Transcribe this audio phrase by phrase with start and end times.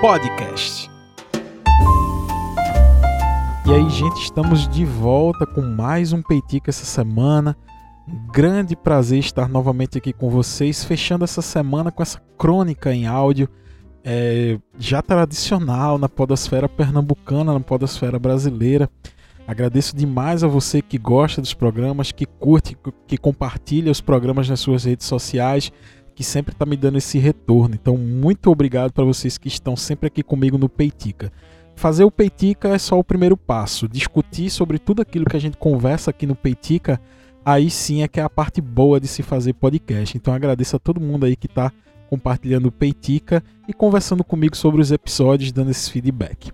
[0.00, 0.90] Podcast.
[3.64, 7.56] E aí, gente, estamos de volta com mais um Peitica essa semana.
[8.32, 13.48] Grande prazer estar novamente aqui com vocês, fechando essa semana com essa crônica em áudio
[14.04, 18.90] é, já tradicional na podosfera pernambucana, na podosfera brasileira.
[19.46, 22.76] Agradeço demais a você que gosta dos programas, que curte,
[23.06, 25.72] que compartilha os programas nas suas redes sociais,
[26.16, 27.74] que sempre está me dando esse retorno.
[27.74, 31.30] Então, muito obrigado para vocês que estão sempre aqui comigo no Peitica.
[31.76, 33.86] Fazer o Peitica é só o primeiro passo.
[33.86, 36.98] Discutir sobre tudo aquilo que a gente conversa aqui no Peitica,
[37.44, 40.16] aí sim é que é a parte boa de se fazer podcast.
[40.16, 41.70] Então, agradeço a todo mundo aí que está
[42.08, 46.50] compartilhando o Peitica e conversando comigo sobre os episódios, dando esse feedback.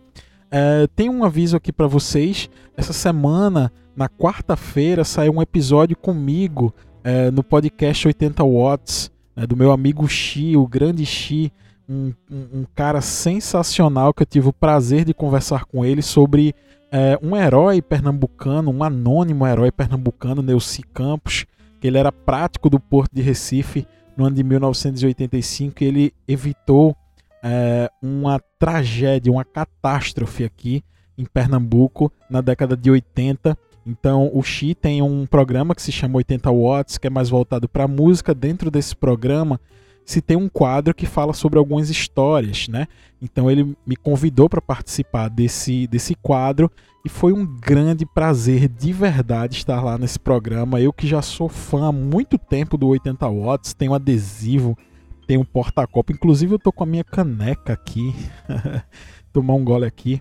[0.51, 2.51] É, tem um aviso aqui para vocês.
[2.77, 9.57] Essa semana, na quarta-feira, saiu um episódio comigo é, no podcast 80 Watts, né, do
[9.57, 11.53] meu amigo Xi, o grande Xi,
[11.89, 16.55] um, um, um, cara sensacional que eu tive o prazer de conversar com ele sobre
[16.91, 21.47] é, um herói pernambucano, um anônimo herói pernambucano, Neuci Campos,
[21.81, 25.83] que ele era prático do Porto de Recife no ano de 1985.
[25.83, 26.97] Ele evitou
[27.43, 30.85] é, uma tragédia, uma catástrofe aqui
[31.17, 33.57] em Pernambuco na década de 80.
[33.87, 37.69] Então o Xi tem um programa que se chama 80 Watts, que é mais voltado
[37.69, 38.35] para música.
[38.35, 39.61] Dentro desse programa
[40.05, 42.87] se tem um quadro que fala sobre algumas histórias, né?
[43.21, 46.71] Então ele me convidou para participar desse, desse quadro
[47.05, 50.81] e foi um grande prazer de verdade estar lá nesse programa.
[50.81, 54.77] Eu que já sou fã há muito tempo do 80 Watts, tenho adesivo,
[55.27, 56.13] tenho porta-copo.
[56.13, 58.15] Inclusive eu tô com a minha caneca aqui.
[59.33, 60.21] Tomar um gole aqui.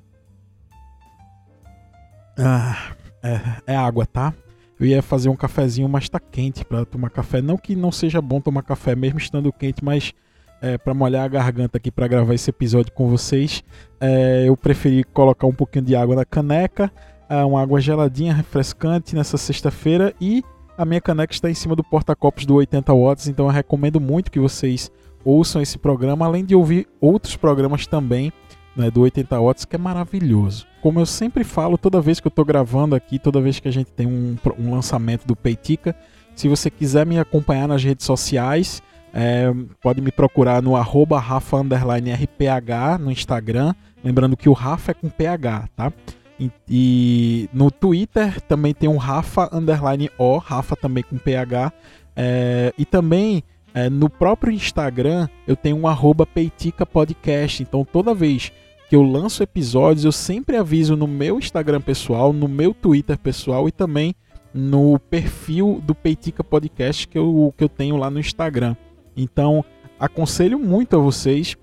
[2.38, 4.34] Ah, é, é água, tá?
[4.80, 7.42] Eu ia fazer um cafezinho, mas tá quente para tomar café.
[7.42, 10.14] Não que não seja bom tomar café mesmo estando quente, mas
[10.62, 13.64] é, para molhar a garganta aqui para gravar esse episódio com vocês,
[14.00, 16.92] é, eu preferi colocar um pouquinho de água na caneca,
[17.30, 20.44] é, uma água geladinha, refrescante nessa sexta-feira e
[20.78, 24.32] a minha caneca está em cima do porta-copos do 80 watts, então eu recomendo muito
[24.32, 24.92] que vocês
[25.24, 28.32] ouçam esse programa, além de ouvir outros programas também
[28.76, 30.66] né, do 80 watts, que é maravilhoso.
[30.82, 33.72] Como eu sempre falo, toda vez que eu estou gravando aqui, toda vez que a
[33.72, 35.96] gente tem um, um lançamento do Peitica,
[36.36, 38.82] se você quiser me acompanhar nas redes sociais,
[39.14, 43.76] é, pode me procurar no arroba rafa_rph no Instagram.
[44.04, 45.94] Lembrando que o Rafa é com PH, tá?
[46.40, 51.72] E, e no Twitter também tem um Rafa underline O, Rafa também com PH.
[52.16, 53.44] É, e também
[53.74, 57.64] é, no próprio Instagram eu tenho um arroba Peitica Podcast.
[57.64, 58.52] Então toda vez
[58.90, 63.68] que eu lanço episódios, eu sempre aviso no meu Instagram pessoal, no meu Twitter pessoal
[63.68, 64.14] e também
[64.54, 68.76] no perfil do Peitica Podcast que eu, que eu tenho lá no Instagram.
[69.16, 69.64] Então,
[70.00, 71.56] aconselho muito a vocês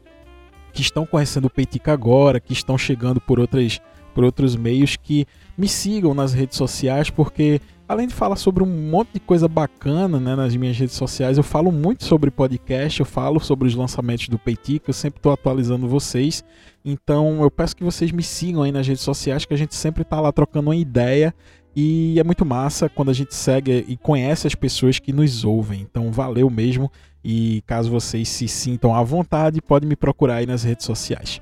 [0.73, 3.81] que estão conhecendo o Peitica agora, que estão chegando por outras
[4.15, 5.27] por outros meios que
[5.57, 10.21] me sigam nas redes sociais, porque além de falar sobre um monte de coisa bacana
[10.21, 14.29] né, nas minhas redes sociais, eu falo muito sobre podcast, eu falo sobre os lançamentos
[14.29, 16.45] do Peitica, eu sempre estou atualizando vocês.
[16.85, 20.03] Então eu peço que vocês me sigam aí nas redes sociais, que a gente sempre
[20.03, 21.35] está lá trocando uma ideia.
[21.75, 25.81] E é muito massa quando a gente segue e conhece as pessoas que nos ouvem.
[25.81, 26.91] Então valeu mesmo.
[27.25, 31.41] E caso vocês se sintam à vontade, pode me procurar aí nas redes sociais.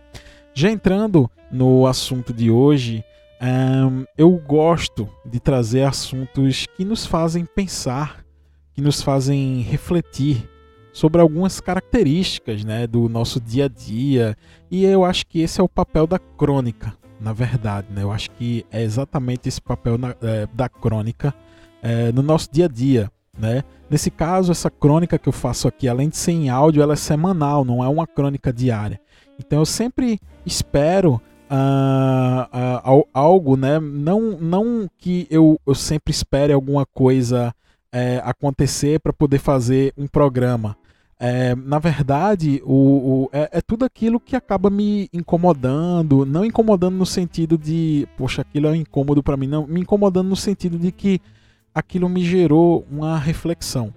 [0.54, 3.04] Já entrando no assunto de hoje,
[3.40, 8.24] um, eu gosto de trazer assuntos que nos fazem pensar,
[8.72, 10.48] que nos fazem refletir
[10.92, 14.36] sobre algumas características né, do nosso dia a dia.
[14.70, 17.88] E eu acho que esse é o papel da crônica, na verdade.
[17.90, 18.02] Né?
[18.02, 21.34] Eu acho que é exatamente esse papel na, é, da crônica
[21.82, 23.10] é, no nosso dia a dia.
[23.38, 23.62] Né?
[23.90, 26.96] Nesse caso, essa crônica que eu faço aqui, além de ser em áudio, ela é
[26.96, 28.98] semanal, não é uma crônica diária.
[29.38, 31.20] Então eu sempre espero
[31.50, 33.78] uh, uh, algo, né?
[33.80, 37.54] Não, não que eu, eu sempre espere alguma coisa
[37.92, 40.76] é, acontecer para poder fazer um programa.
[41.18, 46.94] É, na verdade, o, o é, é, tudo aquilo que acaba me incomodando, não incomodando
[46.94, 50.92] no sentido de, poxa, aquilo é incômodo para mim, não, me incomodando no sentido de
[50.92, 51.20] que
[51.74, 53.94] aquilo me gerou uma reflexão.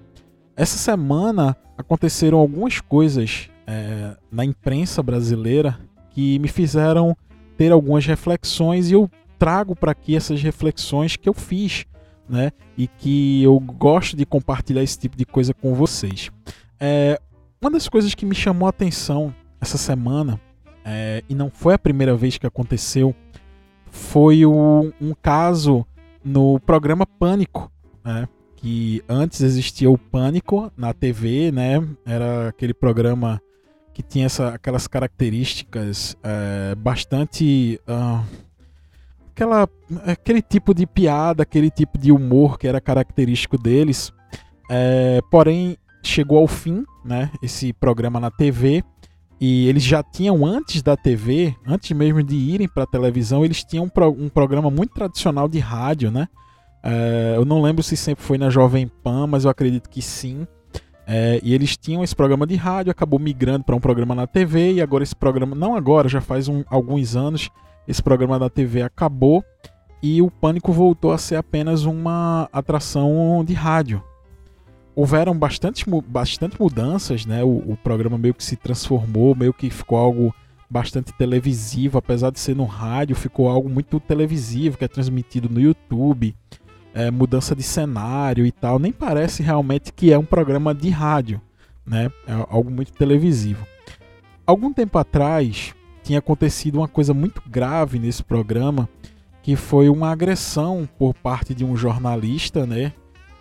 [0.56, 5.78] Essa semana aconteceram algumas coisas é, na imprensa brasileira
[6.12, 7.18] que me fizeram
[7.60, 11.86] ter algumas reflexões e eu trago para aqui essas reflexões que eu fiz,
[12.28, 12.54] né?
[12.78, 16.32] E que eu gosto de compartilhar esse tipo de coisa com vocês.
[16.80, 17.20] É,
[17.62, 20.40] uma das coisas que me chamou a atenção essa semana,
[20.86, 23.14] é, e não foi a primeira vez que aconteceu,
[23.92, 25.86] foi o, um caso
[26.24, 27.70] no programa Pânico,
[28.06, 28.26] né?
[28.56, 31.86] que antes existia o Pânico na TV, né?
[32.06, 33.42] Era aquele programa
[34.00, 37.78] que tinha essa, aquelas características é, bastante.
[37.86, 38.24] Uh,
[39.31, 39.68] aquela,
[40.06, 44.13] aquele tipo de piada, aquele tipo de humor que era característico deles.
[44.72, 47.30] É, porém, chegou ao fim, né?
[47.44, 48.84] Esse programa na TV.
[49.42, 53.66] E eles já tinham, antes da TV, antes mesmo de irem para a televisão, eles
[53.66, 56.30] tinham um, pro, um, programa muito tradicional de rádio, né?
[56.81, 60.48] É, eu não lembro se sempre foi na Jovem Pan, mas eu acredito que sim.
[61.12, 64.74] É, e eles tinham esse programa de rádio, acabou migrando para um programa na TV,
[64.74, 67.50] e agora esse programa, não agora, já faz um, alguns anos,
[67.88, 69.44] esse programa da TV acabou
[70.04, 74.04] e o Pânico voltou a ser apenas uma atração de rádio.
[74.96, 77.44] Houveram bastante, bastante mudanças, né?
[77.44, 80.32] O, o programa meio que se transformou, meio que ficou algo
[80.70, 85.60] bastante televisivo, apesar de ser no rádio, ficou algo muito televisivo, que é transmitido no
[85.60, 86.36] YouTube,
[86.94, 88.80] é, mudança de cenário e tal.
[88.80, 91.42] Nem parece realmente que é um programa de rádio,
[91.86, 92.12] né?
[92.28, 93.66] É algo muito televisivo.
[94.46, 98.90] Algum tempo atrás, tinha acontecido uma coisa muito grave nesse programa,
[99.44, 102.94] que foi uma agressão por parte de um jornalista, né?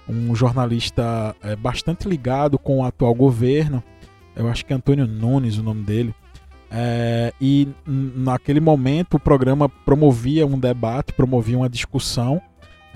[0.08, 3.82] Um jornalista é, bastante ligado com o atual governo.
[4.36, 6.14] Eu acho que é Antônio Nunes o nome dele.
[6.70, 12.40] É, e naquele momento o programa promovia um debate, promovia uma discussão,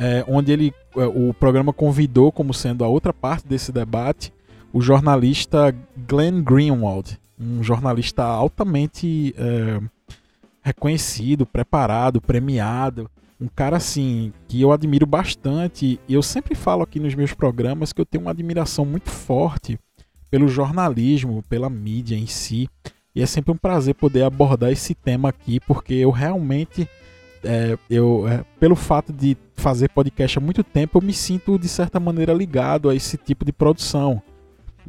[0.03, 4.33] é, onde ele, é, o programa convidou como sendo a outra parte desse debate
[4.73, 5.75] o jornalista
[6.09, 9.81] Glenn Greenwald, um jornalista altamente é,
[10.63, 13.11] reconhecido, preparado, premiado.
[13.41, 16.01] Um cara assim que eu admiro bastante.
[16.09, 19.79] E eu sempre falo aqui nos meus programas que eu tenho uma admiração muito forte
[20.31, 22.69] pelo jornalismo, pela mídia em si.
[23.15, 26.89] E é sempre um prazer poder abordar esse tema aqui, porque eu realmente,
[27.45, 31.69] é, eu, é, pelo fato de fazer podcast há muito tempo, eu me sinto de
[31.69, 34.23] certa maneira ligado a esse tipo de produção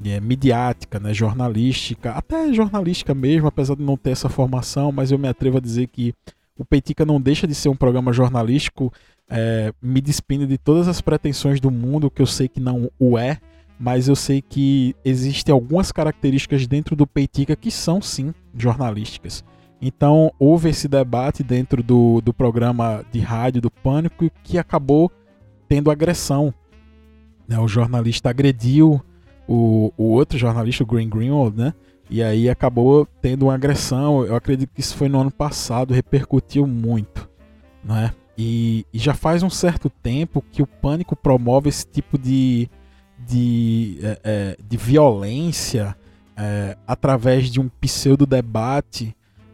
[0.03, 5.17] é, midiática, né, jornalística, até jornalística mesmo, apesar de não ter essa formação, mas eu
[5.17, 6.13] me atrevo a dizer que
[6.57, 8.91] o Peitica não deixa de ser um programa jornalístico,
[9.29, 13.17] é, me despindo de todas as pretensões do mundo, que eu sei que não o
[13.17, 13.39] é,
[13.79, 19.43] mas eu sei que existem algumas características dentro do Peitica que são sim jornalísticas.
[19.85, 25.11] Então houve esse debate dentro do, do programa de rádio do Pânico que acabou
[25.67, 26.53] tendo agressão.
[27.45, 27.59] Né?
[27.59, 29.03] O jornalista agrediu
[29.45, 31.73] o, o outro jornalista, o Green Greenwald, né?
[32.09, 34.25] E aí acabou tendo uma agressão.
[34.25, 37.29] Eu acredito que isso foi no ano passado, repercutiu muito,
[37.83, 38.13] né?
[38.37, 42.69] E, e já faz um certo tempo que o Pânico promove esse tipo de,
[43.19, 45.93] de, é, é, de violência
[46.37, 49.13] é, através de um pseudo debate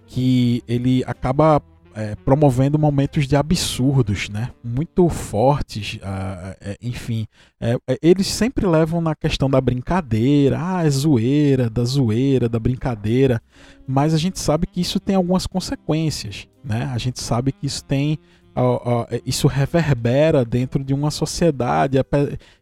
[0.09, 1.61] que ele acaba
[1.93, 4.49] é, promovendo momentos de absurdos, né?
[4.63, 7.27] Muito fortes, uh, é, enfim.
[7.59, 12.59] É, é, eles sempre levam na questão da brincadeira, ah, é zoeira, da zoeira, da
[12.59, 13.41] brincadeira,
[13.87, 16.89] mas a gente sabe que isso tem algumas consequências, né?
[16.93, 18.17] A gente sabe que isso tem
[18.55, 21.97] uh, isso reverbera dentro de uma sociedade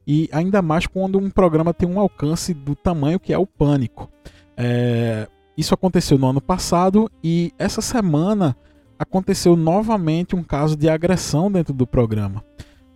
[0.06, 4.10] e ainda mais quando um programa tem um alcance do tamanho que é o pânico.
[4.58, 8.56] É, isso aconteceu no ano passado e essa semana
[9.00, 12.44] aconteceu novamente um caso de agressão dentro do programa.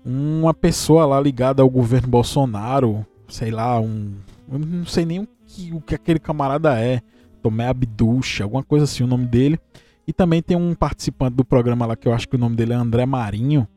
[0.05, 4.13] Uma pessoa lá ligada ao governo Bolsonaro, sei lá, um.
[4.51, 7.01] Eu não sei nem o que, o que aquele camarada é.
[7.41, 9.59] Tomé Abducha, alguma coisa assim, o nome dele.
[10.07, 12.74] E também tem um participante do programa lá que eu acho que o nome dele
[12.74, 13.67] é André Marinho.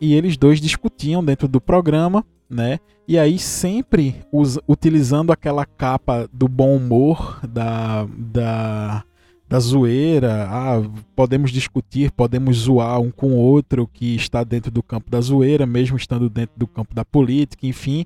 [0.00, 2.78] E eles dois discutiam dentro do programa, né?
[3.06, 9.04] E aí sempre us, utilizando aquela capa do bom humor, da, da
[9.48, 10.82] da zoeira, ah,
[11.16, 15.64] podemos discutir, podemos zoar um com o outro que está dentro do campo da zoeira,
[15.64, 18.04] mesmo estando dentro do campo da política, enfim.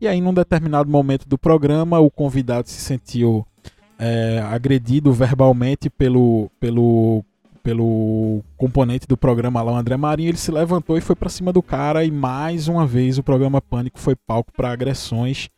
[0.00, 3.46] E aí, num determinado momento do programa, o convidado se sentiu
[3.98, 7.22] é, agredido verbalmente pelo, pelo,
[7.62, 10.30] pelo componente do programa lá, o André Marinho.
[10.30, 13.60] Ele se levantou e foi para cima do cara, e mais uma vez o programa
[13.60, 15.48] Pânico foi palco para agressões,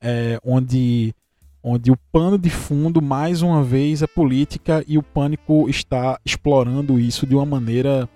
[0.00, 1.14] é, onde
[1.62, 6.98] onde o pano de fundo, mais uma vez, é política e o pânico está explorando
[6.98, 8.08] isso de uma maneira.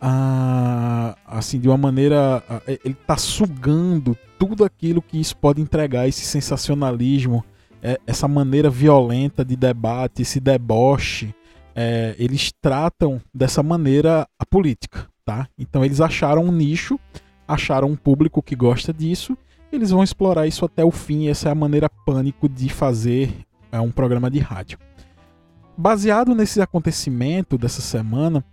[0.00, 2.42] Ah, assim, de uma maneira.
[2.48, 7.44] Ah, ele está sugando tudo aquilo que isso pode entregar, esse sensacionalismo,
[7.82, 11.34] é, essa maneira violenta de debate, esse deboche.
[11.80, 15.48] É, eles tratam dessa maneira a política, tá?
[15.56, 16.98] Então eles acharam um nicho,
[17.46, 19.36] acharam um público que gosta disso
[19.70, 21.28] eles vão explorar isso até o fim.
[21.28, 23.32] Essa é a maneira pânico de fazer
[23.70, 24.78] é, um programa de rádio.
[25.76, 28.44] Baseado nesse acontecimento dessa semana,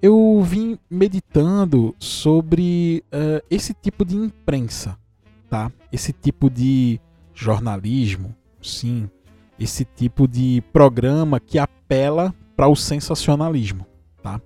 [0.00, 4.98] eu vim meditando sobre uh, esse tipo de imprensa,
[5.48, 5.70] tá?
[5.92, 7.00] Esse tipo de
[7.32, 9.08] jornalismo, sim,
[9.60, 13.84] esse tipo de programa que apela para o sensacionalismo,
[14.22, 14.40] tá?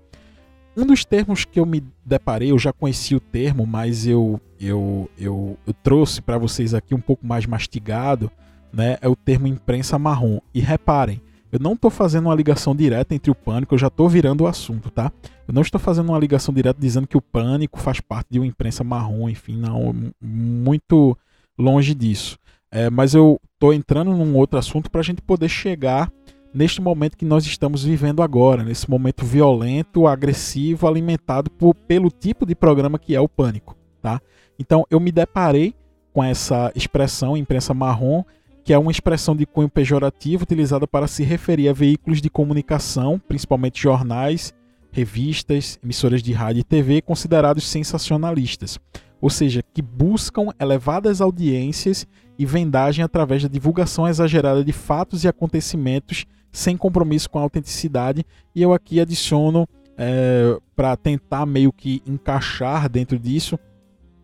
[0.75, 5.11] Um dos termos que eu me deparei, eu já conheci o termo, mas eu eu,
[5.19, 8.31] eu, eu trouxe para vocês aqui um pouco mais mastigado,
[8.73, 8.97] né?
[9.03, 10.39] É o termo imprensa marrom.
[10.55, 11.21] E reparem,
[11.53, 14.47] eu não estou fazendo uma ligação direta entre o pânico, eu já estou virando o
[14.47, 15.13] assunto, tá?
[15.47, 18.47] Eu não estou fazendo uma ligação direta dizendo que o pânico faz parte de uma
[18.47, 21.15] imprensa marrom, enfim, não, muito
[21.59, 22.39] longe disso.
[22.71, 26.11] É, mas eu estou entrando num outro assunto para a gente poder chegar
[26.57, 32.47] neste momento que nós estamos vivendo agora, nesse momento violento, agressivo, alimentado por, pelo tipo
[32.47, 34.21] de programa que é o pânico, tá?
[34.59, 35.75] Então eu me deparei
[36.15, 38.25] com essa expressão imprensa marrom
[38.65, 43.17] que é uma expressão de cunho pejorativo utilizada para se referir a veículos de comunicação,
[43.17, 44.53] principalmente jornais,
[44.91, 48.81] revistas, emissoras de rádio e TV, considerados sensacionalistas,
[49.21, 55.29] ou seja, que buscam elevadas audiências e vendagem através da divulgação exagerada de fatos e
[55.29, 58.25] acontecimentos sem compromisso com a autenticidade.
[58.55, 63.59] E eu aqui adiciono, é, para tentar meio que encaixar dentro disso,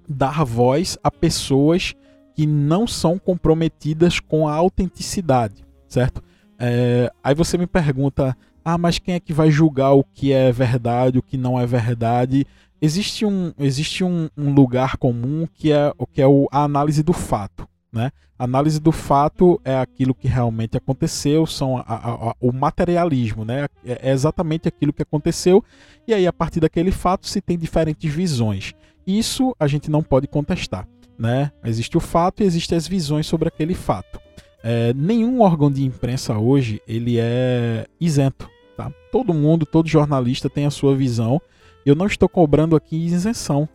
[0.08, 1.94] dar voz a pessoas
[2.34, 6.22] que não são comprometidas com a autenticidade, certo?
[6.58, 8.34] É, aí você me pergunta,
[8.64, 11.66] ah, mas quem é que vai julgar o que é verdade, o que não é
[11.66, 12.46] verdade?
[12.80, 17.12] Existe um, existe um, um lugar comum que é, que é o, a análise do
[17.12, 17.68] fato.
[17.92, 18.10] Né?
[18.38, 23.66] Análise do fato é aquilo que realmente aconteceu, são a, a, a, o materialismo, né?
[23.84, 25.62] É, é exatamente aquilo que aconteceu,
[26.08, 28.72] e aí a partir daquele fato se tem diferentes visões.
[29.06, 30.88] Isso a gente não pode contestar
[31.22, 31.52] né?
[31.64, 34.20] Existe o fato e existem as visões sobre aquele fato.
[34.64, 38.92] É, nenhum órgão de imprensa hoje ele é isento, tá?
[39.10, 41.40] Todo mundo, todo jornalista tem a sua visão.
[41.86, 43.68] Eu não estou cobrando aqui isenção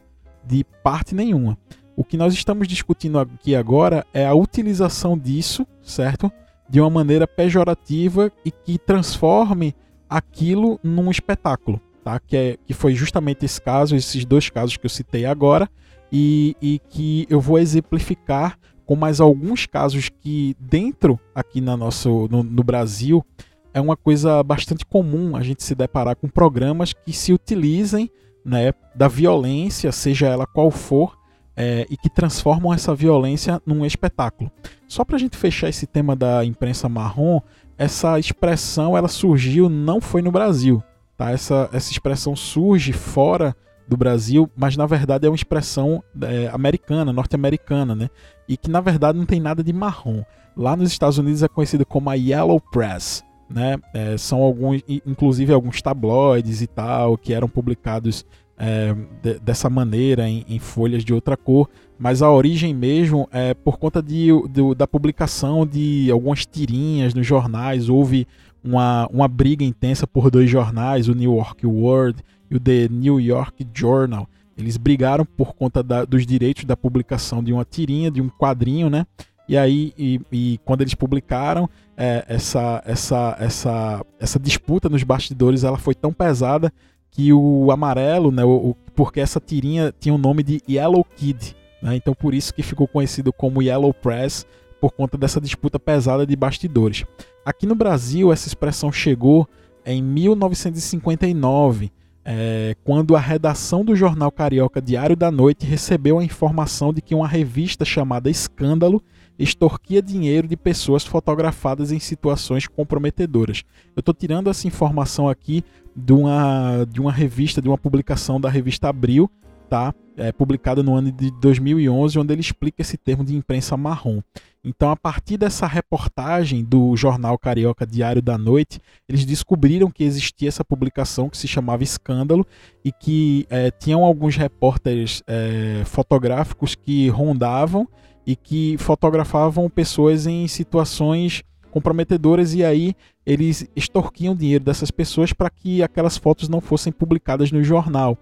[0.45, 1.57] de parte nenhuma.
[1.98, 6.32] O que nós estamos discutindo aqui agora é a utilização disso, certo?
[6.70, 9.74] De uma maneira pejorativa e que transforme
[10.08, 12.20] aquilo num espetáculo, tá?
[12.20, 15.68] Que, é, que foi justamente esse caso, esses dois casos que eu citei agora,
[16.12, 22.27] e, e que eu vou exemplificar com mais alguns casos que dentro aqui na nosso,
[22.30, 23.25] no, no Brasil
[23.74, 28.08] é uma coisa bastante comum a gente se deparar com programas que se utilizem
[28.46, 31.16] né, da violência, seja ela qual for,
[31.58, 34.52] é, e que transformam essa violência num espetáculo.
[34.88, 37.42] Só para a gente fechar esse tema da imprensa marrom,
[37.76, 40.84] essa expressão ela surgiu não foi no Brasil,
[41.18, 41.32] tá?
[41.32, 43.56] Essa, essa expressão surge fora
[43.88, 48.10] do Brasil, mas na verdade é uma expressão é, americana, norte-americana, né?
[48.48, 50.24] E que na verdade não tem nada de marrom.
[50.56, 53.78] Lá nos Estados Unidos é conhecido como a Yellow Press, né?
[53.94, 58.26] É, são alguns, inclusive alguns tabloides e tal, que eram publicados
[58.58, 63.54] é, de, dessa maneira em, em, folhas de outra cor, mas a origem mesmo é
[63.54, 67.90] por conta de, de, da publicação de algumas tirinhas nos jornais.
[67.90, 68.28] Houve
[68.64, 73.20] uma, uma briga intensa por dois jornais, o New York World e o The New
[73.20, 74.28] York Journal.
[74.58, 78.90] Eles brigaram por conta da, dos direitos da publicação de uma tirinha, de um quadrinho,
[78.90, 79.06] né?
[79.48, 85.64] E aí, e, e quando eles publicaram, é, essa, essa, essa, essa disputa nos bastidores
[85.64, 86.74] ela foi tão pesada
[87.12, 91.96] que o amarelo, né, o, porque essa tirinha tinha o nome de Yellow Kid, né,
[91.96, 94.46] então por isso que ficou conhecido como Yellow Press,
[94.80, 97.04] por conta dessa disputa pesada de bastidores.
[97.44, 99.48] Aqui no Brasil, essa expressão chegou
[99.86, 101.92] em 1959,
[102.24, 107.16] é, quando a redação do jornal carioca Diário da Noite recebeu a informação de que
[107.16, 109.02] uma revista chamada Escândalo
[109.38, 113.63] extorquia dinheiro de pessoas fotografadas em situações comprometedoras.
[113.96, 115.63] Eu estou tirando essa informação aqui
[115.96, 119.29] de uma, de uma revista, de uma publicação da revista Abril,
[119.70, 119.94] tá?
[120.15, 124.20] É, publicada no ano de 2011, onde ele explica esse termo de imprensa marrom.
[124.63, 130.50] Então, a partir dessa reportagem do jornal carioca Diário da Noite, eles descobriram que existia
[130.50, 132.46] essa publicação que se chamava Escândalo
[132.84, 137.88] e que é, tinham alguns repórteres é, fotográficos que rondavam
[138.27, 142.93] e que fotografavam pessoas em situações comprometedoras e aí
[143.25, 148.17] eles extorquiam dinheiro dessas pessoas para que aquelas fotos não fossem publicadas no jornal.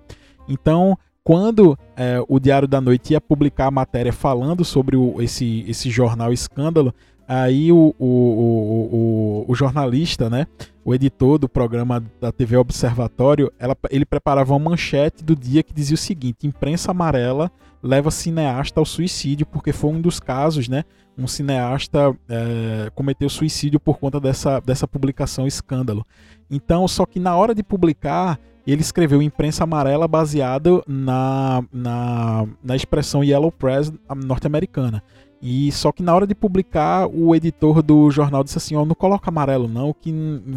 [0.47, 5.65] Então, quando é, o Diário da Noite ia publicar a matéria falando sobre o, esse,
[5.67, 6.93] esse jornal escândalo,
[7.27, 10.47] aí o, o, o, o, jornalista, né,
[10.83, 15.73] o editor do programa da TV Observatório, ela, ele preparava uma manchete do dia que
[15.73, 17.51] dizia o seguinte: imprensa amarela
[17.81, 20.83] leva cineasta ao suicídio, porque foi um dos casos, né?
[21.17, 26.05] Um cineasta é, cometeu suicídio por conta dessa, dessa publicação escândalo.
[26.49, 32.75] Então, só que na hora de publicar, ele escreveu imprensa amarela baseado na, na, na
[32.75, 33.93] expressão Yellow Press
[34.25, 35.03] norte-americana.
[35.47, 38.95] E só que na hora de publicar, o editor do jornal disse assim: ó, não
[38.95, 40.11] coloca amarelo não, que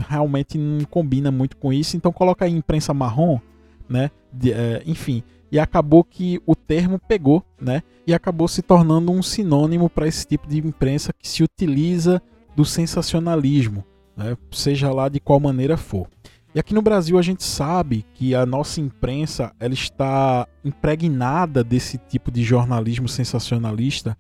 [0.08, 3.38] realmente não combina muito com isso, então coloca aí imprensa marrom,
[3.86, 4.10] né?
[4.32, 7.82] De, é, enfim, e acabou que o termo pegou, né?
[8.06, 12.22] E acabou se tornando um sinônimo para esse tipo de imprensa que se utiliza
[12.56, 13.84] do sensacionalismo,
[14.16, 14.38] né?
[14.50, 16.08] seja lá de qual maneira for.
[16.54, 21.98] E aqui no Brasil a gente sabe que a nossa imprensa ela está impregnada desse
[21.98, 24.16] tipo de jornalismo sensacionalista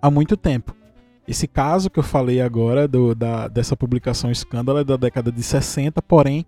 [0.00, 0.74] há muito tempo.
[1.26, 5.42] Esse caso que eu falei agora do, da, dessa publicação escândalo é da década de
[5.42, 6.46] 60, porém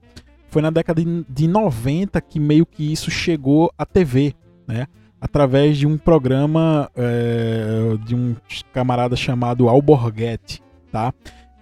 [0.49, 4.35] foi na década de 90 que meio que isso chegou à TV,
[4.67, 4.87] né?
[5.21, 8.35] Através de um programa é, de um
[8.73, 11.13] camarada chamado Alborguete, tá?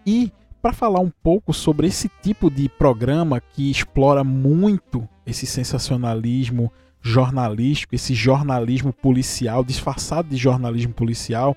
[0.06, 6.72] E para falar um pouco sobre esse tipo de programa que explora muito esse sensacionalismo
[7.00, 11.56] jornalístico, esse jornalismo policial, disfarçado de jornalismo policial,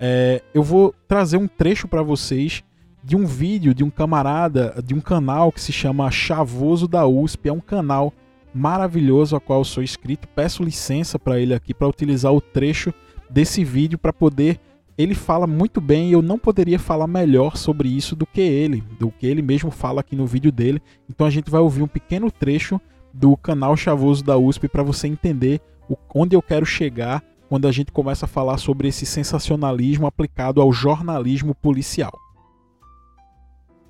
[0.00, 2.62] é, eu vou trazer um trecho para vocês
[3.02, 7.48] de um vídeo de um camarada de um canal que se chama Chavoso da USP.
[7.48, 8.12] É um canal
[8.54, 10.28] maravilhoso a qual eu sou inscrito.
[10.28, 12.92] Peço licença para ele aqui para utilizar o trecho
[13.30, 14.60] desse vídeo para poder.
[14.96, 18.82] Ele fala muito bem e eu não poderia falar melhor sobre isso do que ele,
[18.98, 20.82] do que ele mesmo fala aqui no vídeo dele.
[21.08, 22.80] Então a gente vai ouvir um pequeno trecho
[23.18, 27.72] do canal Chavoso da USP para você entender o, onde eu quero chegar quando a
[27.72, 32.12] gente começa a falar sobre esse sensacionalismo aplicado ao jornalismo policial.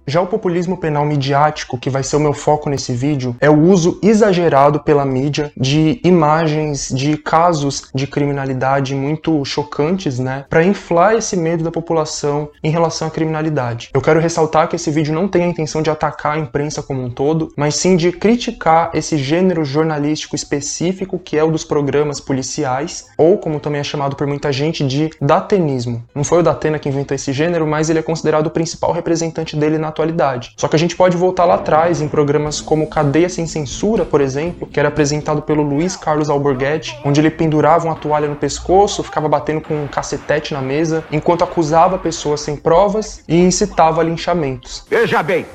[0.09, 3.61] Já o populismo penal midiático, que vai ser o meu foco nesse vídeo, é o
[3.61, 11.15] uso exagerado pela mídia de imagens de casos de criminalidade muito chocantes, né, para inflar
[11.15, 13.91] esse medo da população em relação à criminalidade.
[13.93, 17.03] Eu quero ressaltar que esse vídeo não tem a intenção de atacar a imprensa como
[17.03, 22.19] um todo, mas sim de criticar esse gênero jornalístico específico que é o dos programas
[22.19, 26.03] policiais, ou como também é chamado por muita gente de datenismo.
[26.15, 29.55] Não foi o Datena que inventou esse gênero, mas ele é considerado o principal representante
[29.55, 30.53] dele na atualidade.
[30.57, 34.21] Só que a gente pode voltar lá atrás em programas como Cadeia Sem Censura, por
[34.21, 39.03] exemplo, que era apresentado pelo Luiz Carlos Alborguete, onde ele pendurava uma toalha no pescoço,
[39.03, 44.85] ficava batendo com um cacetete na mesa, enquanto acusava pessoas sem provas e incitava linchamentos.
[44.89, 45.47] Veja bem,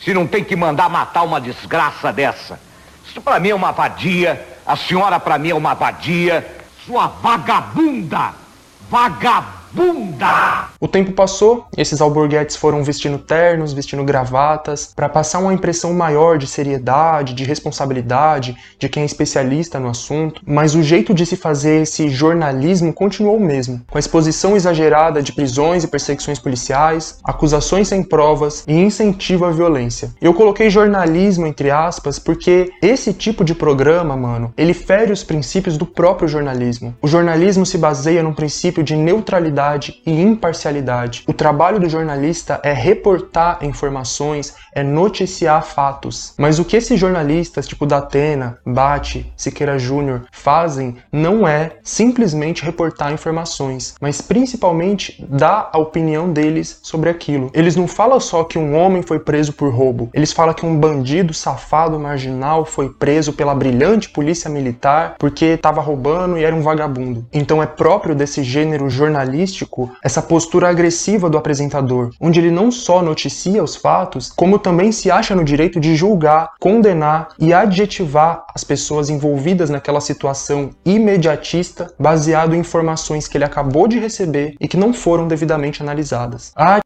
[0.00, 2.58] se não tem que mandar matar uma desgraça dessa.
[3.06, 6.46] Isso para mim é uma vadia, a senhora para mim é uma vadia,
[6.86, 8.32] sua vagabunda!
[8.90, 9.63] Vagabunda!
[9.74, 10.68] Bunda!
[10.80, 16.38] O tempo passou esses alborguetes foram vestindo ternos, vestindo gravatas, para passar uma impressão maior
[16.38, 21.36] de seriedade, de responsabilidade, de quem é especialista no assunto, mas o jeito de se
[21.36, 27.18] fazer esse jornalismo continuou o mesmo, com a exposição exagerada de prisões e perseguições policiais,
[27.24, 30.10] acusações sem provas e incentivo à violência.
[30.20, 35.76] Eu coloquei jornalismo entre aspas porque esse tipo de programa, mano, ele fere os princípios
[35.76, 36.94] do próprio jornalismo.
[37.00, 41.24] O jornalismo se baseia num princípio de neutralidade objetividade e imparcialidade.
[41.26, 46.34] O trabalho do jornalista é reportar informações, é noticiar fatos.
[46.36, 53.12] Mas o que esses jornalistas, tipo Datena, Bate, Siqueira Júnior, fazem não é simplesmente reportar
[53.12, 57.50] informações, mas principalmente dar a opinião deles sobre aquilo.
[57.54, 60.78] Eles não falam só que um homem foi preso por roubo, eles falam que um
[60.78, 66.62] bandido safado marginal foi preso pela brilhante polícia militar porque estava roubando e era um
[66.62, 67.26] vagabundo.
[67.32, 69.53] Então é próprio desse gênero jornalístico
[70.02, 75.10] essa postura agressiva do apresentador, onde ele não só noticia os fatos, como também se
[75.10, 82.54] acha no direito de julgar, condenar e adjetivar as pessoas envolvidas naquela situação imediatista, baseado
[82.54, 86.52] em informações que ele acabou de receber e que não foram devidamente analisadas.
[86.56, 86.80] A...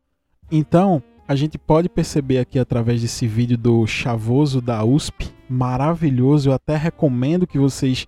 [0.50, 6.48] Então, a gente pode perceber aqui através desse vídeo do Chavoso da USP, maravilhoso.
[6.48, 8.06] Eu até recomendo que vocês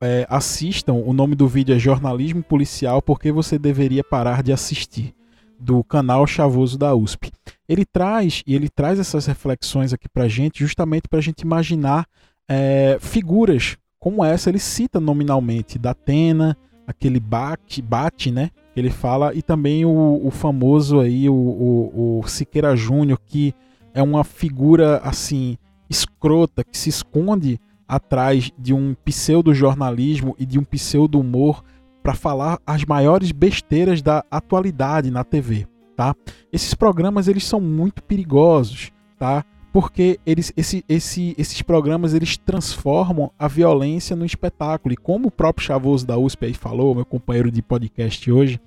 [0.00, 0.94] é, assistam.
[0.94, 5.14] O nome do vídeo é Jornalismo Policial, porque você deveria parar de assistir,
[5.58, 7.30] do canal Chavoso da USP.
[7.68, 12.06] Ele traz e ele traz essas reflexões aqui para gente, justamente para a gente imaginar
[12.48, 14.48] é, figuras como essa.
[14.48, 18.50] Ele cita nominalmente da Atena, aquele bate, bate, né?
[18.74, 23.54] Ele fala e também o, o famoso aí o, o, o Siqueira Júnior que
[23.92, 25.58] é uma figura assim
[25.88, 27.60] escrota que se esconde
[27.90, 31.64] atrás de um pseudo-jornalismo e de um pseudo-humor
[32.04, 36.14] para falar as maiores besteiras da atualidade na TV, tá?
[36.52, 39.44] Esses programas eles são muito perigosos, tá?
[39.72, 44.92] Porque eles, esse, esse, esses programas eles transformam a violência no espetáculo.
[44.92, 48.60] E como o próprio Chavoso da USP aí falou, meu companheiro de podcast hoje,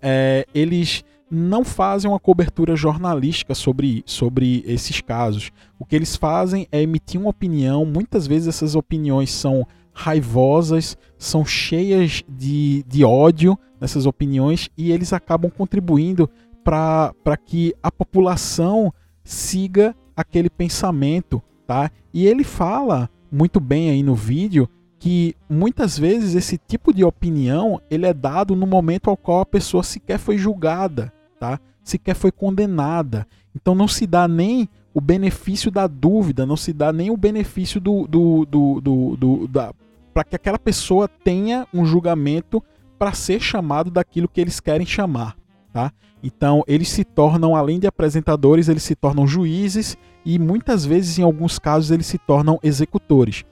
[0.00, 5.50] é, eles não fazem uma cobertura jornalística sobre, sobre esses casos.
[5.78, 11.44] O que eles fazem é emitir uma opinião, muitas vezes essas opiniões são raivosas, são
[11.44, 16.30] cheias de, de ódio nessas opiniões e eles acabam contribuindo
[16.62, 18.92] para que a população
[19.24, 21.90] siga aquele pensamento, tá?
[22.12, 27.80] E ele fala muito bem aí no vídeo que muitas vezes esse tipo de opinião
[27.90, 31.60] ele é dado no momento ao qual a pessoa sequer foi julgada, tá?
[31.82, 33.26] Sequer foi condenada.
[33.54, 37.80] Então não se dá nem o benefício da dúvida, não se dá nem o benefício
[37.80, 39.72] do, do, do, do, do da
[40.12, 42.60] para que aquela pessoa tenha um julgamento
[42.98, 45.36] para ser chamado daquilo que eles querem chamar,
[45.72, 45.92] tá?
[46.20, 51.22] Então eles se tornam além de apresentadores, eles se tornam juízes e muitas vezes em
[51.22, 53.44] alguns casos eles se tornam executores.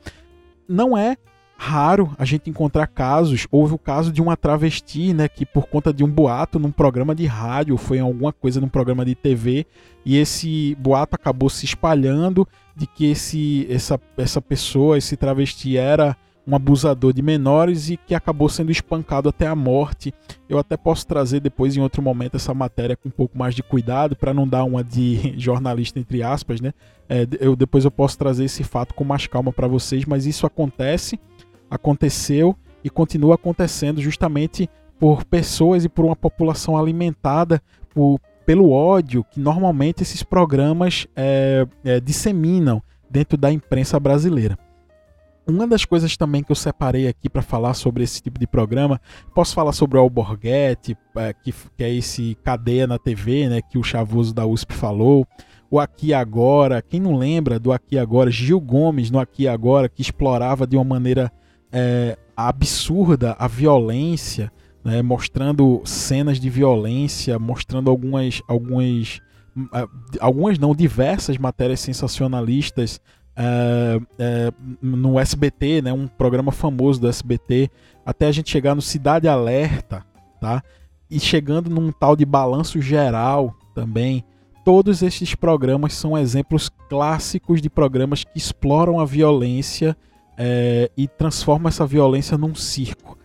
[0.68, 1.16] Não é
[1.56, 3.46] raro a gente encontrar casos.
[3.50, 7.14] Houve o caso de uma travesti, né, que por conta de um boato num programa
[7.14, 9.66] de rádio, foi em alguma coisa num programa de TV,
[10.04, 16.16] e esse boato acabou se espalhando de que esse essa essa pessoa, esse travesti era
[16.46, 20.14] um abusador de menores e que acabou sendo espancado até a morte.
[20.48, 23.64] Eu até posso trazer depois em outro momento essa matéria com um pouco mais de
[23.64, 26.72] cuidado para não dar uma de jornalista entre aspas, né?
[27.08, 30.46] É, eu depois eu posso trazer esse fato com mais calma para vocês, mas isso
[30.46, 31.18] acontece
[31.70, 37.60] aconteceu e continua acontecendo justamente por pessoas e por uma população alimentada
[37.92, 44.58] por, pelo ódio que normalmente esses programas é, é, disseminam dentro da imprensa brasileira.
[45.48, 49.00] Uma das coisas também que eu separei aqui para falar sobre esse tipo de programa,
[49.32, 53.78] posso falar sobre o Alborguete, é, que, que, é esse cadeia na TV, né, que
[53.78, 55.24] o Chavoso da USP falou,
[55.70, 60.02] o Aqui Agora, quem não lembra do Aqui Agora, Gil Gomes no Aqui Agora, que
[60.02, 61.30] explorava de uma maneira
[61.72, 64.52] é, absurda a violência,
[64.84, 69.20] né, mostrando cenas de violência, mostrando algumas, algumas,
[69.74, 69.86] é,
[70.20, 73.00] algumas não, diversas matérias sensacionalistas
[73.36, 77.70] é, é, no SBT, né, um programa famoso do SBT,
[78.04, 80.04] até a gente chegar no Cidade Alerta,
[80.40, 80.62] tá?
[81.10, 84.24] E chegando num tal de balanço geral também.
[84.64, 89.96] Todos esses programas são exemplos clássicos de programas que exploram a violência
[90.36, 93.16] é, e transforma essa violência num circo.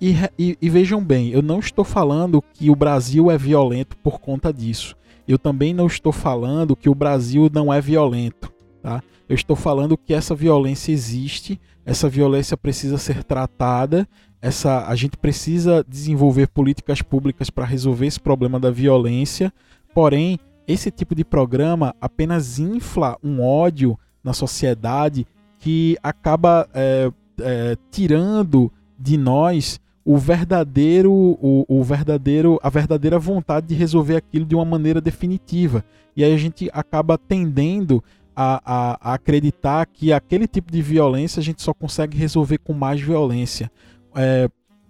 [0.00, 4.18] E, e, e, vejam bem, eu não estou falando que o Brasil é violento por
[4.18, 4.96] conta disso.
[5.28, 8.50] Eu também não estou falando que o Brasil não é violento.
[8.82, 9.02] Tá?
[9.28, 14.08] Eu estou falando que essa violência existe, essa violência precisa ser tratada,
[14.40, 19.52] essa, a gente precisa desenvolver políticas públicas para resolver esse problema da violência.
[19.94, 25.26] Porém, esse tipo de programa apenas infla um ódio na sociedade
[25.60, 33.68] que acaba é, é, tirando de nós o verdadeiro, o, o, verdadeiro, a verdadeira vontade
[33.68, 35.84] de resolver aquilo de uma maneira definitiva.
[36.16, 38.02] E aí a gente acaba tendendo
[38.34, 42.72] a, a, a acreditar que aquele tipo de violência a gente só consegue resolver com
[42.72, 43.70] mais violência.
[44.16, 44.48] É,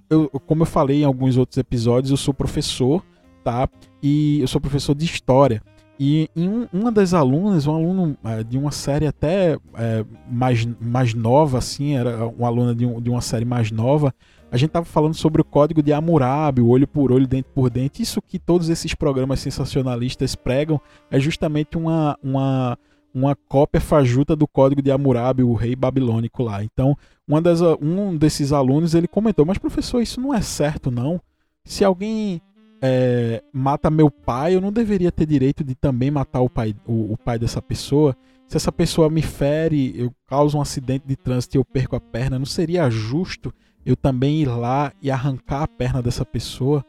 [0.09, 3.05] eu, como eu falei em alguns outros episódios, eu sou professor,
[3.43, 3.69] tá?
[4.03, 5.61] E eu sou professor de história.
[6.03, 10.67] E em um, uma das alunas, um aluno é, de uma série até é, mais,
[10.81, 14.15] mais nova, assim, era uma aluna de, um, de uma série mais nova,
[14.51, 17.69] a gente estava falando sobre o código de Hammurabi, o olho por olho, dente por
[17.69, 18.03] dente.
[18.03, 22.79] Isso que todos esses programas sensacionalistas pregam é justamente uma, uma,
[23.15, 26.65] uma cópia fajuta do código de Hammurabi, o rei babilônico lá.
[26.65, 26.97] Então,
[27.29, 31.21] uma das, um desses alunos ele comentou: Mas professor, isso não é certo, não.
[31.63, 32.41] Se alguém
[32.83, 37.13] é, mata meu pai, eu não deveria ter direito de também matar o pai, o,
[37.13, 38.17] o, pai dessa pessoa.
[38.47, 42.01] Se essa pessoa me fere, eu causo um acidente de trânsito e eu perco a
[42.01, 43.53] perna, não seria justo
[43.85, 46.85] eu também ir lá e arrancar a perna dessa pessoa?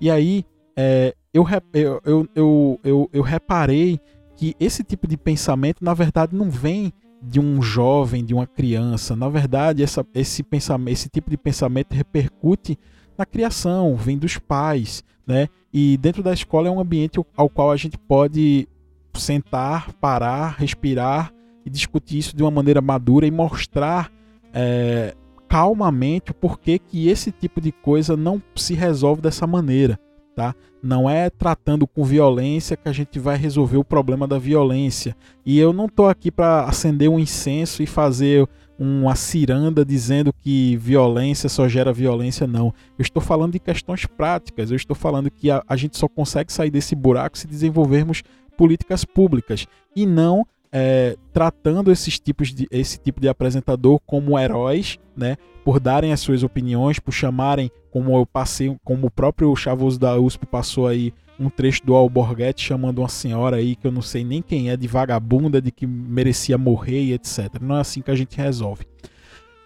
[0.00, 0.44] E aí
[0.76, 4.00] é, eu, eu, eu, eu, eu, reparei
[4.36, 9.14] que esse tipo de pensamento, na verdade, não vem de um jovem, de uma criança.
[9.14, 12.78] Na verdade, essa, esse, pensamento, esse tipo de pensamento repercute
[13.16, 15.48] na criação, vem dos pais, né?
[15.72, 18.68] E dentro da escola é um ambiente ao qual a gente pode
[19.14, 21.32] sentar, parar, respirar
[21.64, 24.10] e discutir isso de uma maneira madura e mostrar
[24.52, 25.14] é,
[25.48, 29.98] calmamente o porquê que esse tipo de coisa não se resolve dessa maneira.
[30.34, 30.54] Tá?
[30.82, 35.16] Não é tratando com violência que a gente vai resolver o problema da violência.
[35.46, 40.76] E eu não estou aqui para acender um incenso e fazer uma ciranda dizendo que
[40.76, 42.74] violência só gera violência, não.
[42.98, 46.52] Eu estou falando de questões práticas, eu estou falando que a, a gente só consegue
[46.52, 48.22] sair desse buraco se desenvolvermos
[48.56, 54.98] políticas públicas e não é, tratando esses tipos de, esse tipo de apresentador como heróis,
[55.14, 60.00] né, por darem as suas opiniões, por chamarem, como eu passei, como o próprio Chavoso
[60.00, 64.02] da USP passou aí um trecho do Alborguete chamando uma senhora aí que eu não
[64.02, 67.60] sei nem quem é, de vagabunda, de que merecia morrer e etc.
[67.60, 68.86] Não é assim que a gente resolve.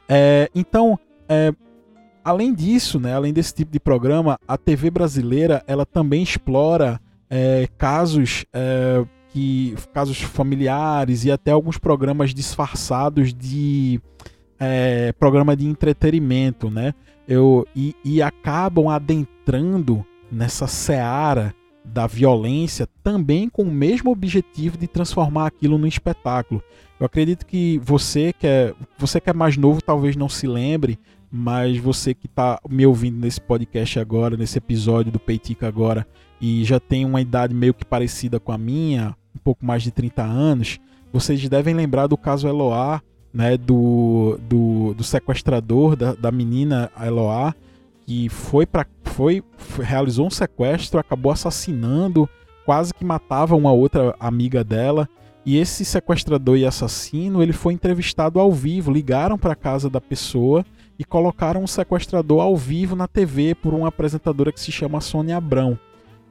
[0.08, 1.52] É, então, é,
[2.24, 7.68] além disso, né, além desse tipo de programa, a TV brasileira ela também explora é,
[7.76, 9.04] casos é,
[9.36, 14.00] que casos familiares e até alguns programas disfarçados de
[14.58, 16.94] é, programa de entretenimento, né?
[17.28, 24.86] Eu, e, e acabam adentrando nessa seara da violência também com o mesmo objetivo de
[24.86, 26.62] transformar aquilo num espetáculo.
[26.98, 30.98] Eu acredito que você que é, você que é mais novo talvez não se lembre,
[31.30, 36.06] mas você que está me ouvindo nesse podcast agora, nesse episódio do Peitica agora,
[36.40, 39.90] e já tem uma idade meio que parecida com a minha, um pouco mais de
[39.90, 40.80] 30 anos,
[41.12, 43.00] vocês devem lembrar do caso Eloá,
[43.32, 47.54] né, do, do, do sequestrador da, da menina Eloá,
[48.06, 52.28] que foi para foi, foi, realizou um sequestro, acabou assassinando,
[52.64, 55.08] quase que matava uma outra amiga dela.
[55.44, 60.64] E esse sequestrador e assassino, ele foi entrevistado ao vivo, ligaram para casa da pessoa
[60.98, 65.36] e colocaram o sequestrador ao vivo na TV por uma apresentadora que se chama Sônia
[65.36, 65.78] Abrão.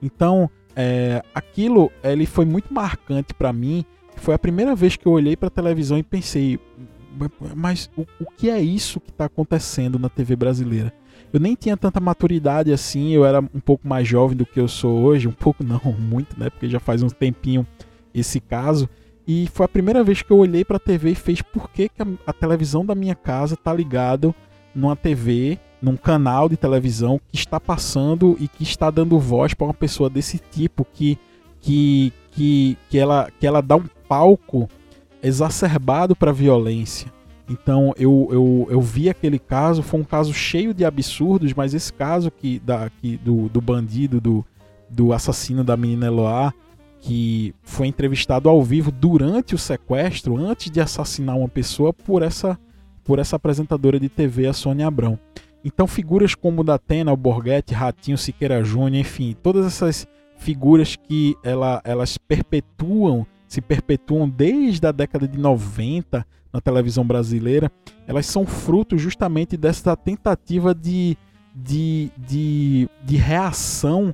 [0.02, 3.86] Então, é, aquilo ele foi muito marcante para mim.
[4.18, 6.60] Foi a primeira vez que eu olhei para a televisão e pensei,
[7.56, 10.94] mas o, o que é isso que está acontecendo na TV brasileira?
[11.36, 14.70] eu nem tinha tanta maturidade assim, eu era um pouco mais jovem do que eu
[14.70, 16.50] sou hoje, um pouco não, muito, né?
[16.50, 17.68] Porque já faz um tempinho
[18.14, 18.90] esse caso.
[19.28, 21.90] E foi a primeira vez que eu olhei para a TV e fez por que,
[21.90, 24.34] que a, a, televisão da minha casa tá ligado
[24.74, 29.68] numa TV, num canal de televisão que está passando e que está dando voz para
[29.68, 31.18] uma pessoa desse tipo que
[31.62, 34.70] que que, que ela que ela dá um palco
[35.22, 37.12] exacerbado para violência.
[37.50, 41.94] Então eu, eu, eu vi aquele caso, foi um caso cheio de absurdos, mas esse
[41.94, 44.46] caso que, da, que, do, do bandido, do,
[44.90, 46.54] do assassino da menina Eloá,
[47.00, 52.58] que foi entrevistado ao vivo durante o sequestro, antes de assassinar uma pessoa, por essa,
[53.04, 55.20] por essa apresentadora de TV, a Sônia Abrão.
[55.66, 61.82] Então figuras como Datena, o Borghetti, Ratinho, Siqueira Júnior, enfim, todas essas figuras que ela,
[61.84, 66.24] elas perpetuam, se perpetuam desde a década de 90
[66.54, 67.72] na televisão brasileira,
[68.06, 71.18] elas são fruto justamente dessa tentativa de,
[71.56, 74.14] de, de, de reação.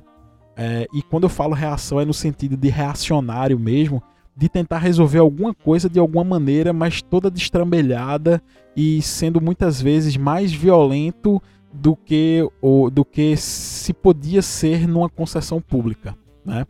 [0.56, 4.02] É, e quando eu falo reação é no sentido de reacionário mesmo,
[4.36, 8.42] de tentar resolver alguma coisa de alguma maneira, mas toda destrambelhada
[8.74, 11.40] e sendo muitas vezes mais violento
[11.72, 16.16] do que, ou, do que se podia ser numa concessão pública.
[16.44, 16.66] Né?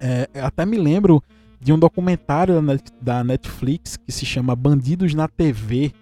[0.00, 1.22] É, até me lembro
[1.60, 2.60] de um documentário
[3.00, 5.92] da Netflix que se chama Bandidos na TV,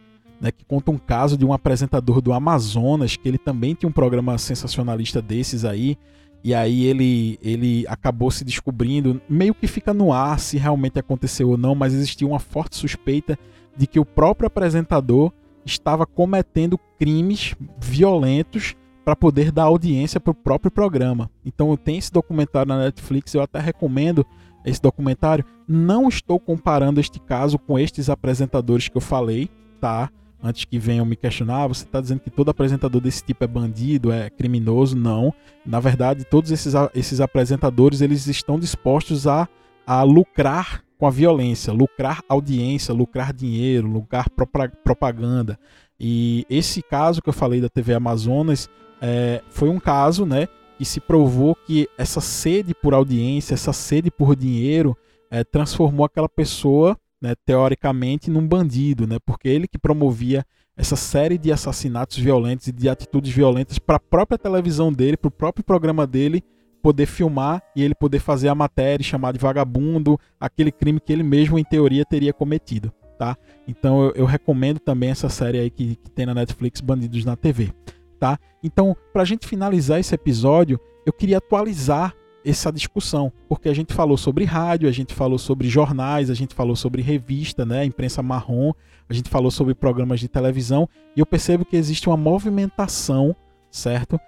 [0.41, 3.93] né, que conta um caso de um apresentador do Amazonas, que ele também tinha um
[3.93, 5.99] programa sensacionalista desses aí,
[6.43, 11.51] e aí ele, ele acabou se descobrindo, meio que fica no ar se realmente aconteceu
[11.51, 13.39] ou não, mas existia uma forte suspeita
[13.77, 15.33] de que o próprio apresentador
[15.65, 18.75] estava cometendo crimes violentos
[19.05, 21.31] para poder dar audiência para o próprio programa.
[21.45, 24.25] Então tem esse documentário na Netflix, eu até recomendo
[24.65, 25.45] esse documentário.
[25.67, 29.49] Não estou comparando este caso com estes apresentadores que eu falei,
[29.81, 30.11] tá?
[30.43, 34.11] Antes que venham me questionar, você está dizendo que todo apresentador desse tipo é bandido,
[34.11, 34.97] é criminoso?
[34.97, 35.35] Não.
[35.67, 39.49] Na verdade, todos esses, esses apresentadores eles estão dispostos a,
[39.87, 44.29] a lucrar com a violência, lucrar audiência, lucrar dinheiro, lucrar
[44.85, 45.59] propaganda.
[45.99, 48.69] E esse caso que eu falei da TV Amazonas
[49.01, 50.49] é, foi um caso, né,
[50.79, 54.97] e se provou que essa sede por audiência, essa sede por dinheiro,
[55.31, 60.45] é, transformou aquela pessoa, né, teoricamente, num bandido, né, porque ele que promovia
[60.77, 65.29] essa série de assassinatos violentos e de atitudes violentas para a própria televisão dele, para
[65.29, 66.43] o próprio programa dele
[66.83, 71.13] poder filmar e ele poder fazer a matéria e chamar de vagabundo aquele crime que
[71.13, 72.91] ele mesmo, em teoria, teria cometido.
[73.19, 73.37] Tá?
[73.69, 77.37] Então eu, eu recomendo também essa série aí que, que tem na Netflix, Bandidos na
[77.37, 77.71] TV
[78.21, 78.39] tá?
[78.63, 83.93] Então, para a gente finalizar esse episódio, eu queria atualizar essa discussão, porque a gente
[83.93, 88.23] falou sobre rádio, a gente falou sobre jornais, a gente falou sobre revista, né, imprensa
[88.23, 88.73] marrom,
[89.09, 93.35] a gente falou sobre programas de televisão, e eu percebo que existe uma movimentação,
[93.71, 94.19] certo?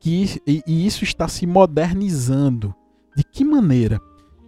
[0.00, 2.74] Que, e, e isso está se modernizando.
[3.16, 4.00] De que maneira?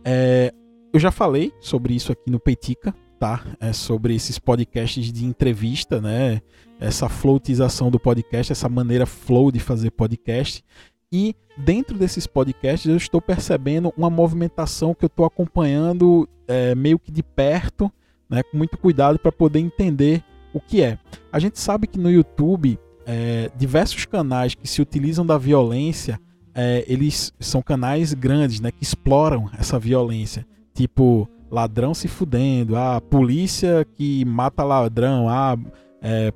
[0.04, 0.52] É,
[0.92, 3.44] eu já falei sobre isso aqui no Peitica, tá?
[3.60, 6.40] É sobre esses podcasts de entrevista, né?
[6.80, 10.64] Essa floatização do podcast, essa maneira flow de fazer podcast.
[11.12, 17.00] E dentro desses podcasts eu estou percebendo uma movimentação que eu estou acompanhando é, meio
[17.00, 17.90] que de perto,
[18.28, 18.42] né?
[18.44, 20.22] Com muito cuidado para poder entender
[20.54, 20.98] o que é.
[21.32, 26.20] A gente sabe que no YouTube é, diversos canais que se utilizam da violência,
[26.54, 28.70] é, eles são canais grandes, né?
[28.70, 35.58] Que exploram essa violência, tipo ladrão se fudendo, a polícia que mata ladrão, a
[36.00, 36.32] é,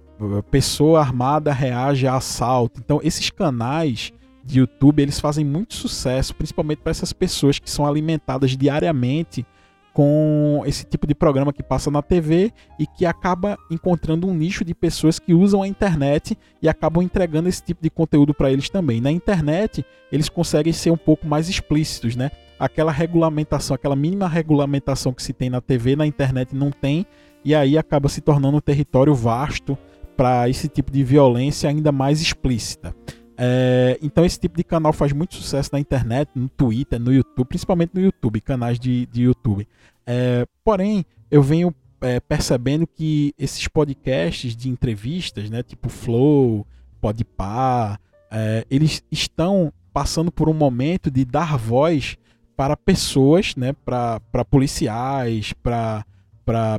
[0.50, 2.80] pessoa armada reage a assalto.
[2.84, 4.12] Então, esses canais
[4.44, 9.46] de YouTube eles fazem muito sucesso, principalmente para essas pessoas que são alimentadas diariamente
[9.94, 14.64] com esse tipo de programa que passa na TV e que acaba encontrando um nicho
[14.64, 18.68] de pessoas que usam a internet e acabam entregando esse tipo de conteúdo para eles
[18.68, 19.00] também.
[19.00, 22.32] Na internet, eles conseguem ser um pouco mais explícitos, né?
[22.58, 27.06] Aquela regulamentação, aquela mínima regulamentação que se tem na TV, na internet não tem,
[27.44, 29.78] e aí acaba se tornando um território vasto
[30.16, 32.94] para esse tipo de violência ainda mais explícita.
[33.36, 37.46] É, então esse tipo de canal faz muito sucesso na internet, no Twitter, no YouTube,
[37.46, 39.66] principalmente no YouTube, canais de, de YouTube.
[40.06, 46.66] É, porém, eu venho é, percebendo que esses podcasts de entrevistas, né, tipo Flow,
[47.00, 47.98] Podpah,
[48.30, 52.16] é, eles estão passando por um momento de dar voz
[52.56, 54.20] para pessoas, né, para
[54.50, 56.04] policiais, para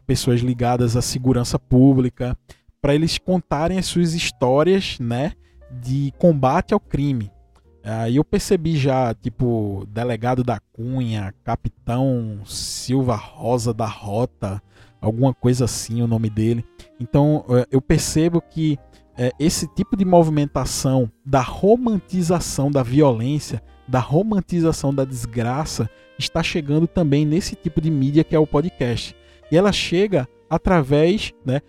[0.06, 2.38] pessoas ligadas à segurança pública,
[2.82, 5.34] para eles contarem as suas histórias, né,
[5.82, 7.32] de combate ao crime.
[7.84, 14.62] Aí eu percebi já, tipo, delegado da Cunha, capitão Silva Rosa da Rota,
[15.00, 16.66] alguma coisa assim o nome dele.
[17.00, 18.80] Então é, eu percebo que
[19.18, 26.88] é, esse tipo de movimentação da romantização da violência, da romantização da desgraça, está chegando
[26.88, 29.16] também nesse tipo de mídia que é o podcast.
[29.52, 31.62] E ela chega através, né,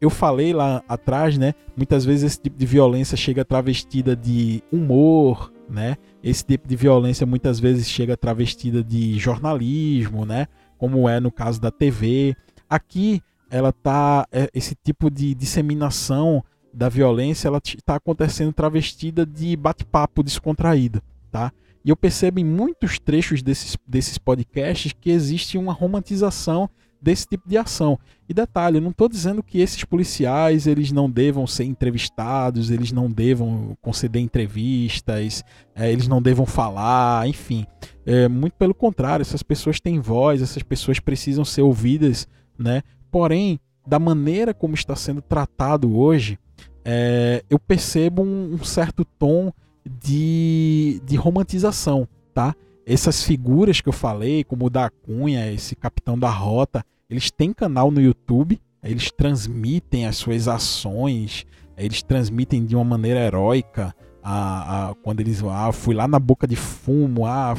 [0.00, 1.54] eu falei lá atrás, né?
[1.76, 5.96] Muitas vezes esse tipo de violência chega travestida de humor, né?
[6.22, 10.46] Esse tipo de violência muitas vezes chega travestida de jornalismo, né?
[10.76, 12.34] Como é no caso da TV.
[12.68, 19.56] Aqui ela tá é, esse tipo de disseminação da violência, ela está acontecendo travestida de
[19.56, 21.52] bate-papo descontraído, tá?
[21.84, 26.68] E eu percebo em muitos trechos desses, desses podcasts que existe uma romantização
[27.00, 27.98] desse tipo de ação.
[28.28, 33.10] E detalhe, não estou dizendo que esses policiais eles não devam ser entrevistados, eles não
[33.10, 37.66] devam conceder entrevistas, é, eles não devam falar, enfim.
[38.04, 42.82] É, muito pelo contrário, essas pessoas têm voz, essas pessoas precisam ser ouvidas, né?
[43.10, 46.38] Porém, da maneira como está sendo tratado hoje,
[46.84, 49.52] é, eu percebo um, um certo tom
[50.00, 52.54] de, de romantização, tá?
[52.88, 57.52] Essas figuras que eu falei, como o da Cunha, esse capitão da rota, eles têm
[57.52, 61.44] canal no YouTube, eles transmitem as suas ações,
[61.76, 63.94] eles transmitem de uma maneira heróica.
[64.22, 67.54] A, a, quando eles ah, fui lá na boca de fumo, ah,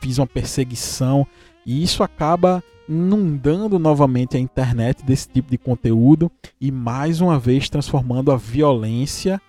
[0.00, 1.26] fiz uma perseguição,
[1.64, 7.70] e isso acaba inundando novamente a internet desse tipo de conteúdo e mais uma vez
[7.70, 9.40] transformando a violência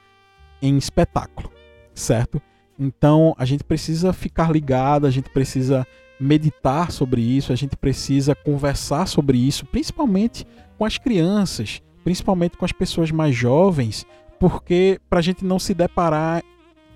[0.61, 1.51] em espetáculo,
[1.93, 2.41] certo?
[2.79, 5.85] Então a gente precisa ficar ligado, a gente precisa
[6.19, 10.45] meditar sobre isso, a gente precisa conversar sobre isso, principalmente
[10.77, 14.05] com as crianças, principalmente com as pessoas mais jovens,
[14.39, 16.43] porque para a gente não se deparar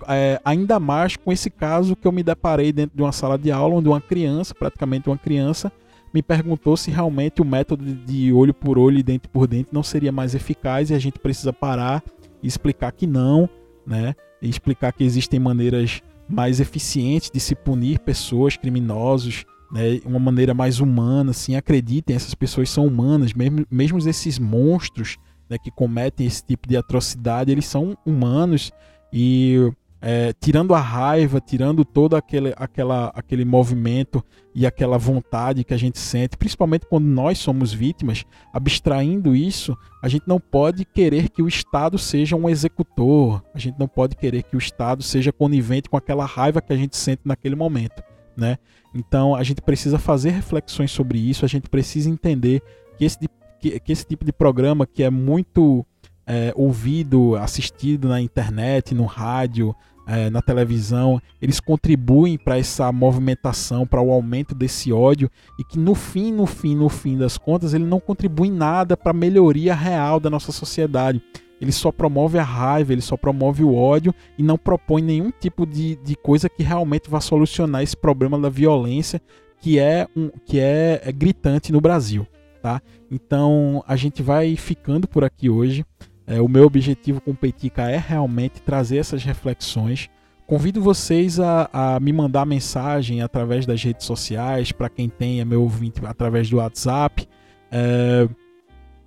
[0.06, 3.50] é, ainda mais com esse caso que eu me deparei dentro de uma sala de
[3.50, 5.72] aula, onde uma criança, praticamente uma criança,
[6.12, 9.82] me perguntou se realmente o método de olho por olho e dente por dente não
[9.82, 12.02] seria mais eficaz e a gente precisa parar
[12.42, 13.48] e explicar que não,
[13.88, 14.14] né?
[14.40, 20.00] E explicar que existem maneiras mais eficientes de se punir pessoas, criminosos, né?
[20.04, 25.16] Uma maneira mais humana, assim, acreditem, essas pessoas são humanas, mesmo, mesmo esses monstros
[25.48, 28.70] né, que cometem esse tipo de atrocidade, eles são humanos
[29.12, 35.74] e é, tirando a raiva, tirando todo aquele, aquela, aquele movimento e aquela vontade que
[35.74, 41.28] a gente sente, principalmente quando nós somos vítimas, abstraindo isso, a gente não pode querer
[41.28, 45.32] que o Estado seja um executor, a gente não pode querer que o Estado seja
[45.32, 48.02] conivente com aquela raiva que a gente sente naquele momento.
[48.36, 48.56] Né?
[48.94, 52.62] Então a gente precisa fazer reflexões sobre isso, a gente precisa entender
[52.96, 53.18] que esse,
[53.60, 55.84] que, que esse tipo de programa que é muito
[56.28, 59.74] é, ouvido, assistido na internet, no rádio,
[60.06, 65.78] é, na televisão, eles contribuem para essa movimentação, para o aumento desse ódio e que
[65.78, 69.74] no fim, no fim, no fim das contas, ele não contribui nada para a melhoria
[69.74, 71.22] real da nossa sociedade.
[71.60, 75.66] Ele só promove a raiva, ele só promove o ódio e não propõe nenhum tipo
[75.66, 79.20] de, de coisa que realmente vá solucionar esse problema da violência
[79.60, 82.26] que é, um, que é, é gritante no Brasil.
[82.62, 82.80] Tá?
[83.10, 85.84] Então a gente vai ficando por aqui hoje.
[86.28, 90.10] É, o meu objetivo com o Peitica é realmente trazer essas reflexões.
[90.46, 95.44] Convido vocês a, a me mandar mensagem através das redes sociais, para quem tem é
[95.44, 97.26] meu ouvinte através do WhatsApp,
[97.72, 98.28] é,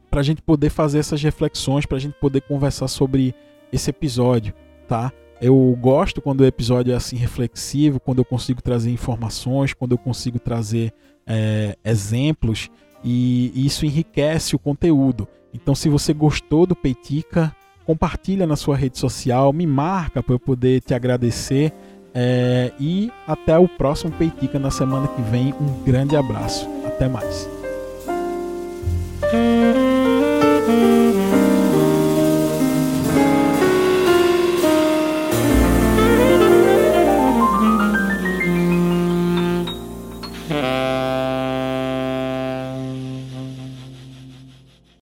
[0.10, 3.36] para a gente poder fazer essas reflexões, para a gente poder conversar sobre
[3.72, 4.54] esse episódio,
[4.88, 5.14] tá?
[5.40, 9.98] Eu gosto quando o episódio é assim reflexivo, quando eu consigo trazer informações, quando eu
[9.98, 10.92] consigo trazer
[11.26, 12.70] é, exemplos
[13.04, 15.28] e isso enriquece o conteúdo.
[15.54, 20.39] Então, se você gostou do Peitica, compartilha na sua rede social, me marca para eu
[20.39, 21.74] poder te agradecer.
[22.14, 25.54] É, e até o próximo Peitica na semana que vem.
[25.54, 26.68] Um grande abraço.
[26.86, 27.49] Até mais.